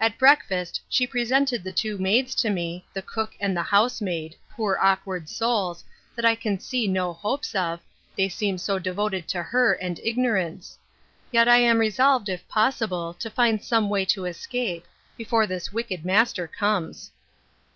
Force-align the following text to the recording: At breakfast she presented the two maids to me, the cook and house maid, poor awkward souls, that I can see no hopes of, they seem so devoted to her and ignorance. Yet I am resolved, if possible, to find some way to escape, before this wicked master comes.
At 0.00 0.18
breakfast 0.18 0.80
she 0.88 1.06
presented 1.06 1.62
the 1.62 1.70
two 1.70 1.96
maids 1.96 2.34
to 2.34 2.50
me, 2.50 2.84
the 2.92 3.00
cook 3.00 3.36
and 3.38 3.56
house 3.56 4.00
maid, 4.00 4.34
poor 4.50 4.76
awkward 4.82 5.28
souls, 5.28 5.84
that 6.16 6.24
I 6.24 6.34
can 6.34 6.58
see 6.58 6.88
no 6.88 7.12
hopes 7.12 7.54
of, 7.54 7.78
they 8.16 8.28
seem 8.28 8.58
so 8.58 8.80
devoted 8.80 9.28
to 9.28 9.40
her 9.44 9.74
and 9.74 10.00
ignorance. 10.02 10.80
Yet 11.30 11.46
I 11.46 11.58
am 11.58 11.78
resolved, 11.78 12.28
if 12.28 12.48
possible, 12.48 13.14
to 13.14 13.30
find 13.30 13.62
some 13.62 13.88
way 13.88 14.04
to 14.06 14.24
escape, 14.24 14.84
before 15.16 15.46
this 15.46 15.72
wicked 15.72 16.04
master 16.04 16.48
comes. 16.48 17.12